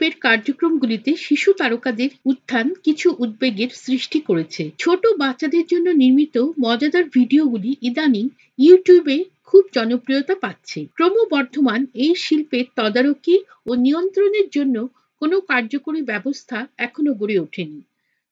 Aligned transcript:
ইউটিউবের 0.00 0.24
কার্যক্রমগুলিতে 0.28 1.10
শিশু 1.26 1.50
তারকাদের 1.52 2.10
উত্থান 2.24 2.66
কিছু 2.84 3.08
উদ্বেগের 3.18 3.70
সৃষ্টি 3.84 4.18
করেছে। 4.28 4.62
ছোট 4.78 5.02
বাচ্চাদের 5.22 5.64
জন্য 5.72 5.86
নির্মিত 6.02 6.36
মজাদার 6.64 7.06
ভিডিওগুলি 7.16 7.70
ইদানিং 7.88 8.24
ইউটিউবে 8.58 9.16
খুব 9.48 9.62
জনপ্রিয়তা 9.76 10.34
পাচ্ছে। 10.44 10.78
ক্রমবর্ধমান 10.96 11.80
এই 12.04 12.12
শিল্পের 12.24 12.66
তদারকি 12.76 13.36
ও 13.66 13.70
নিয়ন্ত্রণের 13.76 14.46
জন্য 14.56 14.76
কোনো 15.22 15.36
কার্যকরী 15.50 16.00
ব্যবস্থা 16.02 16.58
এখনও 16.86 17.12
গড়ে 17.14 17.36
ওঠেনি। 17.38 17.80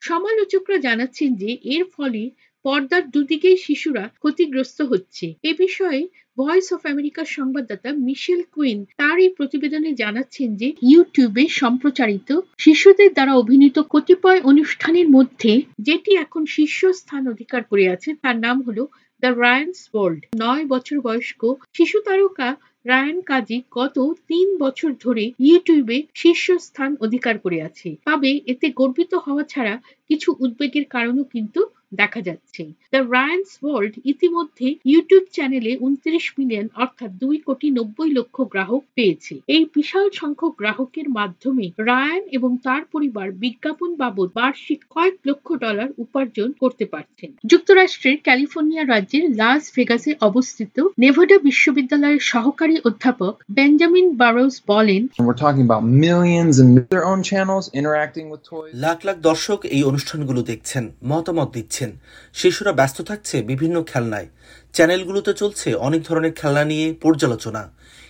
সমালোচকরা 0.03 0.77
জানাচ্ছেন 0.87 1.31
যে 1.43 1.51
এর 1.75 1.85
ফলে 1.95 2.23
পর্দার 2.65 3.05
দুদিকেই 3.11 3.59
শিশুরা 3.67 4.05
ক্ষতিগ্রস্ত 4.21 4.79
হচ্ছে। 4.91 5.27
এ 5.45 5.53
বিষয়ে 5.63 6.01
ভয়েস 6.39 6.69
অফ 6.73 6.83
আমেরিকার 6.87 7.27
সংবাদদাতা 7.29 7.91
মিশেল 8.07 8.41
কুইন 8.55 8.79
তার 8.97 9.17
এই 9.19 9.31
প্রতিবেদনে 9.37 9.91
জানাচ্ছেন 9.95 10.49
যে 10.57 10.69
ইউটিউবে 10.83 11.45
সম্প্রচারিত 11.63 12.31
শিশুদের 12.59 13.11
দ্বারা 13.13 13.33
অভিনীত 13.35 13.77
কতিপয় 13.91 14.41
অনুষ্ঠানের 14.43 15.09
মধ্যে 15.09 15.53
যেটি 15.79 16.11
এখন 16.17 16.43
শীর্ষস্থান 16.47 17.23
অধিকার 17.29 17.63
করে 17.65 17.85
আছে, 17.89 18.11
তার 18.23 18.37
নাম 18.39 18.57
হলো 18.63 18.83
দ্য 19.23 19.31
রায়ান্স 19.37 19.79
ওয়ার্ল্ড 19.93 20.23
নয় 20.37 20.65
বছর 20.67 20.97
বয়স্ক 21.01 21.43
শিশু 21.75 21.97
তারকা 22.01 22.49
রায়ান 22.89 23.19
কাজী 23.21 23.59
গত 23.71 23.97
তিন 24.29 24.49
বছর 24.59 24.91
ধরে 25.05 25.25
ইউটিউবে 25.39 25.99
শীর্ষস্থান 26.15 26.91
অধিকার 27.01 27.35
করে 27.39 27.59
আছে। 27.63 27.89
তবে 28.07 28.31
এতে 28.47 28.67
গর্বিত 28.71 29.13
হওয়া 29.15 29.45
ছাড়া 29.53 29.75
কিছু 30.11 30.29
উদ্বেগের 30.45 30.85
কারণও 30.85 31.25
কিন্তু 31.25 31.61
দেখা 31.95 32.21
যাচ্ছে। 32.21 32.63
দ্য 32.93 33.01
রায়ান্স 33.17 33.51
ওয়ার্ল্ড 33.63 33.95
ইতিমধ্যে 34.05 34.69
ইউটিউব 34.85 35.25
চ্যানেলে 35.33 35.73
উনত্রিশ 35.81 36.27
মিলিয়ন 36.39 36.67
অর্থাৎ 36.75 37.11
দুই 37.23 37.37
কোটি 37.39 37.69
নব্বই 37.71 38.11
লক্ষ 38.11 38.37
গ্রাহক 38.53 38.83
পেয়েছে। 38.95 39.35
এই 39.47 39.63
বিশাল 39.75 40.07
সংখ্যক 40.21 40.53
গ্রাহকের 40.61 41.09
মাধ্যমে 41.09 41.67
রায়ান 41.79 42.23
এবং 42.31 42.51
তার 42.63 42.83
পরিবার 42.93 43.27
বিজ্ঞাপন 43.45 43.91
বাবদ 43.95 44.29
বার্ষিক 44.35 44.81
কয়েক 44.91 45.17
লক্ষ 45.27 45.47
ডলার 45.55 45.89
উপার্জন 45.99 46.49
করতে 46.53 46.85
পারছেন। 46.85 47.31
যুক্তরাষ্ট্রের 47.45 48.17
ক্যালিফোর্নিয়া 48.23 48.85
রাজ্যের 48.85 49.25
লাস 49.31 49.63
ভেগাসে 49.77 50.13
অবস্থিত 50.21 50.77
নেভাডা 50.99 51.37
বিশ্ববিদ্যালয়ের 51.39 52.23
সহকারী 52.33 52.77
অধ্যাপক 52.85 53.35
বেঞ্জামিন 53.51 54.17
বারোস 54.17 54.63
বলেন 54.67 55.03
We're 55.29 55.41
talking 55.45 55.65
about 55.71 55.85
millions 56.07 56.55
and 56.63 56.71
their 56.91 57.05
own 57.11 57.21
channels 57.31 57.65
interacting 57.79 58.27
with 58.33 58.43
toys. 58.51 58.73
Lakh 58.75 58.99
lakh 59.05 59.17
দর্শক 59.29 59.61
এই 59.77 59.83
অনুষ্ঠানগুলো 59.83 60.43
দেখছেন 60.43 60.85
মতামত 61.05 61.49
দিচ্ছেন। 61.57 61.91
শিশুরা 62.35 62.73
ব্যস্ত 62.73 62.99
থাকছে 63.03 63.43
বিভিন্ন 63.43 63.77
খেলনায়। 63.83 64.29
চ্যানেলগুলোতে 64.75 65.33
চলছে 65.35 65.75
অনেক 65.75 66.01
ধরনের 66.03 66.33
খেলনা 66.33 66.65
নিয়ে 66.65 66.95
পর্যালোচনা। 67.03 67.63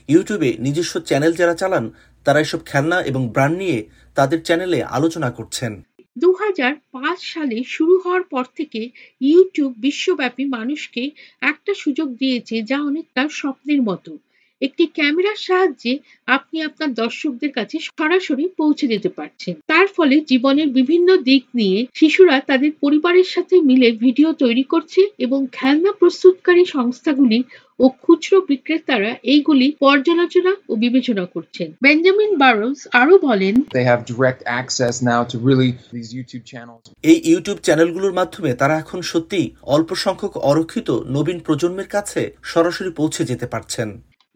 ইউটিউবে 0.08 0.56
নিজস্ব 0.58 0.94
চ্যানেল 1.00 1.32
যারা 1.32 1.54
চালান 1.54 1.90
তারা 2.24 2.40
এসব 2.40 2.60
খেলনা 2.64 3.02
এবং 3.02 3.28
ব্র্যান্ড 3.28 3.58
নিয়ে 3.58 3.78
তাদের 4.14 4.42
চ্যানেলে 4.42 4.82
আলোচনা 4.82 5.30
করছেন। 5.30 5.82
দু 6.18 6.32
হাজার 6.32 6.74
পাঁচ 6.92 7.18
সালে 7.34 7.62
শুরু 7.66 7.98
হওয়ার 7.98 8.22
পর 8.22 8.44
থেকে 8.56 8.90
ইউটিউব 9.20 9.72
বিশ্বব্যাপী 9.78 10.44
মানুষকে 10.44 11.10
একটা 11.40 11.74
সুযোগ 11.74 12.08
দিয়েছে 12.16 12.62
যা 12.62 12.78
অনেকটা 12.80 13.28
স্বপ্নের 13.28 13.82
মতো। 13.82 14.18
একটি 14.62 14.84
ক্যামেরার 14.98 15.38
সাহায্যে 15.46 15.92
আপনি 16.28 16.56
আপনার 16.62 16.90
দর্শকদের 16.94 17.52
কাছে 17.52 17.76
সরাসরি 17.98 18.44
পৌঁছে 18.60 18.86
দিতে 18.86 19.10
পারছেন। 19.18 19.54
তার 19.66 19.86
ফলে 19.96 20.16
জীবনের 20.30 20.68
বিভিন্ন 20.78 21.08
দিক 21.28 21.42
নিয়ে 21.54 21.78
শিশুরা 21.94 22.36
তাদের 22.40 22.72
পরিবারের 22.80 23.28
সাথে 23.34 23.54
মিলে 23.60 23.88
ভিডিও 24.04 24.28
তৈরি 24.42 24.64
করছে 24.72 25.00
এবং 25.18 25.40
খেলনা 25.52 25.92
প্রস্তুতকারী 26.00 26.64
সংস্থাগুলি 26.76 27.40
ও 27.80 27.86
খুচরো 28.02 28.38
বিক্রেতারা 28.50 29.10
এইগুলি 29.32 29.66
পর্যালোচনা 29.84 30.52
ও 30.68 30.72
বিবেচনা 30.76 31.24
করছেন। 31.34 31.68
বেঞ্জামিন 31.82 32.32
বারোস 32.42 32.80
আরও 33.00 33.14
বলেন 33.28 33.54
They 33.78 33.86
have 33.92 34.02
direct 34.12 34.40
access 34.60 34.94
now 35.12 35.20
to 35.30 35.36
really 35.48 35.70
these 35.94 36.10
YouTube 36.18 36.44
channels. 36.52 36.82
এই 37.10 37.18
ইউটিউব 37.30 37.58
চ্যানেলগুলোর 37.66 38.14
মাধ্যমে 38.20 38.50
তারা 38.54 38.74
এখন 38.78 39.00
সত্যি 39.12 39.40
অল্প 39.74 39.90
সংখ্যক 40.04 40.34
অরক্ষিত 40.50 40.88
নবীন 41.16 41.38
প্রজন্মের 41.46 41.88
কাছে 41.96 42.20
সরাসরি 42.52 42.90
পৌঁছে 42.90 43.22
যেতে 43.30 43.46
পারছেন। 43.54 43.88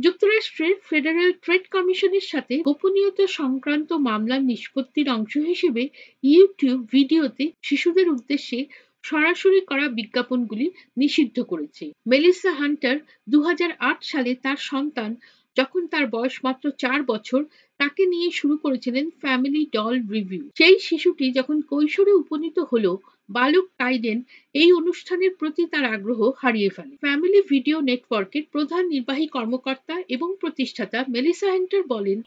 যুক্তরাষ্ট্রের 0.03 0.75
ফেডারেল 0.89 1.31
ট্রেড 1.45 1.65
কমিশনের 1.75 2.27
সাথে 2.33 2.55
গোপনীয়তা 2.63 3.27
সংক্রান্ত 3.41 3.91
মামলার 4.09 4.43
নিষ্পত্তির 4.43 5.09
অংশ 5.09 5.35
হিসেবে 5.51 5.83
ইউটিউব 6.25 6.79
ভিডিওতে 6.93 7.45
শিশুদের 7.63 8.07
উদ্দেশ্যে 8.09 8.59
সরাসরি 9.05 9.61
করা 9.61 9.87
বিজ্ঞাপনগুলি 9.99 10.67
নিষিদ্ধ 10.97 11.37
করেছে। 11.43 11.85
মেলিসা 12.07 12.53
হান্টার 12.53 12.97
দু 13.29 13.39
হাজার 13.43 13.71
আট 13.81 13.99
সালে 14.03 14.33
তার 14.45 14.59
সন্তান 14.71 15.11
যখন 15.57 15.83
তার 15.87 16.05
বয়স 16.07 16.37
মাত্র 16.45 16.65
চার 16.83 16.99
বছর, 17.03 17.41
তাকে 17.81 18.03
নিয়ে 18.07 18.29
শুরু 18.31 18.55
করেছিলেন 18.57 19.05
ফ্যামিলি 19.23 19.63
ডল 19.73 19.95
রিভিউ 20.15 20.45
সেই 20.59 20.77
শিশুটি 20.79 21.27
যখন 21.33 21.57
কৈশোরে 21.71 22.13
উপনীত 22.13 22.59
হলো 22.73 22.93
বালক 23.33 23.67
টাইডেন 23.81 24.19
এই 24.55 24.71
অনুষ্ঠানের 24.73 25.33
প্রতি 25.41 25.63
তার 25.73 25.85
আগ্রহ 25.95 26.21
হারিয়ে 26.43 26.71
ফেলে 26.77 26.95
ফ্যামিলি 27.05 27.41
ভিডিও 27.53 27.77
নেটওয়ার্কের 27.89 28.45
প্রধান 28.55 28.83
নির্বাহী 28.95 29.27
কর্মকর্তা 29.37 29.95
এবং 30.15 30.29
প্রতিষ্ঠাতা 30.43 30.99
মেলিসা 31.15 31.49
হেন্টার 31.55 31.83
বলেন 31.95 32.19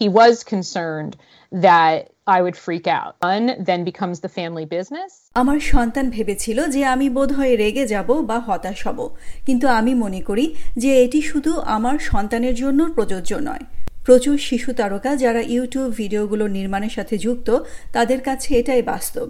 he 0.00 0.08
was 0.10 0.34
concerned 0.44 1.12
that 1.52 2.10
I 2.26 2.40
would 2.40 2.56
freak 2.56 2.86
out. 2.88 3.12
One 3.22 3.46
then 3.60 3.84
becomes 3.84 4.16
the 4.18 4.28
family 4.30 4.66
business. 4.66 5.10
আমার 5.36 5.58
সন্তান 5.72 6.06
ভেবেছিল 6.10 6.58
যে 6.74 6.80
আমি 6.94 7.06
বোধহয় 7.10 7.54
রেগে 7.62 7.84
যাব 7.86 8.08
বা 8.30 8.38
হতাশ 8.48 8.78
হব 8.86 8.98
কিন্তু 9.46 9.66
আমি 9.78 9.92
মনে 10.04 10.20
করি 10.28 10.46
যে 10.82 10.90
এটি 11.04 11.20
শুধু 11.30 11.52
আমার 11.76 11.96
সন্তানের 12.10 12.54
জন্য 12.62 12.80
প্রযোজ্য 12.96 13.32
নয় 13.48 13.64
প্রচুর 14.06 14.36
শিশু 14.48 14.70
তারকা 14.72 15.10
যারা 15.22 15.42
ইউটিউব 15.54 15.88
ভিডিওগুলো 16.00 16.44
নির্মাণের 16.56 16.92
সাথে 16.96 17.14
যুক্ত 17.18 17.48
তাদের 17.92 18.20
কাছে 18.28 18.48
এটাই 18.60 18.82
বাস্তব 18.92 19.26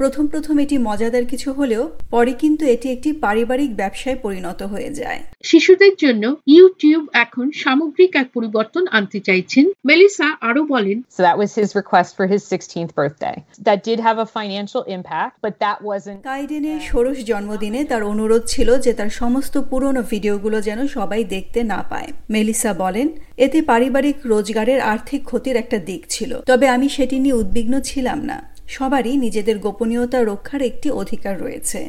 প্রথম 0.00 0.24
প্রথম 0.26 0.56
এটি 0.64 0.76
মজাদার 0.88 1.24
কিছু 1.24 1.48
হলেও 1.52 1.84
পরে 2.10 2.32
কিন্তু 2.42 2.62
এটি 2.74 2.86
একটি 2.90 3.10
পারিবারিক 3.24 3.70
ব্যবসায় 3.76 4.18
পরিণত 4.24 4.60
হয়ে 4.72 4.90
যায় 5.00 5.20
শিশুদের 5.44 5.94
জন্য 5.98 6.24
ইউটিউব 6.48 7.02
এখন 7.24 7.46
সামগ্রিক 7.62 8.12
এক 8.16 8.28
পরিবর্তন 8.34 8.84
আনতে 8.90 9.18
চাইছেন 9.20 9.64
মেলিসা 9.84 10.28
আরও 10.48 10.62
বলেন 10.64 10.98
So 11.10 11.20
that 11.22 11.36
was 11.38 11.50
his 11.54 11.70
request 11.74 12.10
for 12.16 12.26
his 12.26 12.42
16th 12.44 12.92
birthday. 12.94 13.36
That 13.60 13.78
did 13.82 13.98
have 14.00 14.18
a 14.18 14.28
financial 14.28 14.82
impact, 14.88 15.32
but 15.40 15.54
that 15.58 15.78
wasn't. 15.82 16.20
কাইডেনের 16.30 16.80
ষোড়শ 16.90 17.18
জন্মদিনে 17.30 17.80
তার 17.90 18.02
অনুরোধ 18.12 18.42
ছিল 18.46 18.68
যে 18.84 18.92
তার 18.92 19.10
সমস্ত 19.20 19.54
পুরনো 19.70 20.02
ভিডিওগুলো 20.12 20.58
যেন 20.68 20.80
সবাই 20.96 21.22
দেখতে 21.34 21.60
না 21.72 21.80
পায় 21.90 22.08
মেলিসা 22.30 22.72
বলেন 22.82 23.08
এতে 23.36 23.58
পারিবারিক 23.62 24.18
রোজগারের 24.32 24.80
আর্থিক 24.92 25.20
ক্ষতির 25.24 25.56
একটা 25.56 25.78
দিক 25.88 26.02
ছিল 26.14 26.30
তবে 26.50 26.66
আমি 26.68 26.86
সেটি 26.96 27.16
নিয়ে 27.24 27.38
উদ্বিগ্ন 27.42 27.74
ছিলাম 27.90 28.20
না 28.30 28.38
সবারই 28.70 29.14
নিজেদের 29.16 29.56
গোপনীয়তা 29.58 30.18
রক্ষার 30.24 30.62
একটি 30.62 30.88
অধিকার 30.92 31.34
রয়েছে। 31.40 31.80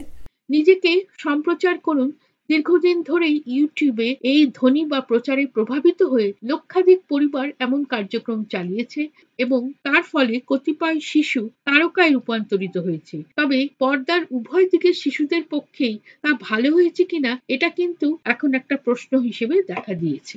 নিজেকে 0.50 0.92
সম্প্রচার 1.18 1.76
করুন। 1.80 2.10
দীর্ঘদিন 2.50 2.98
ধরেই 3.02 3.38
ইউটিউবে 3.48 4.08
এই 4.32 4.42
ধ্বনি 4.56 4.82
বা 4.86 5.00
প্রচারে 5.02 5.44
প্রভাবিত 5.46 6.00
হয়ে 6.04 6.30
লক্ষাধিক 6.44 7.00
পরিবার 7.10 7.48
এমন 7.60 7.82
কার্যক্রম 7.84 8.40
চালিয়েছে 8.44 9.02
এবং 9.40 9.62
তার 9.84 10.04
ফলে 10.04 10.36
কতিপয় 10.48 10.98
শিশু 11.12 11.42
তারকায় 11.66 12.12
রূপান্তরিত 12.12 12.76
হয়েছে। 12.78 13.16
তবে 13.38 13.60
পর্দার 13.80 14.22
উভয় 14.32 14.68
দিকের 14.72 14.94
শিশুদের 14.94 15.44
পক্ষেই 15.50 15.96
তা 16.22 16.30
ভালো 16.42 16.70
হয়েছে 16.76 17.04
কিনা, 17.04 17.32
এটা 17.48 17.70
কিন্তু 17.70 18.08
এখন 18.24 18.50
একটা 18.54 18.76
প্রশ্ন 18.86 19.12
হিসেবে 19.20 19.56
দেখা 19.68 19.94
দিয়েছে। 19.94 20.36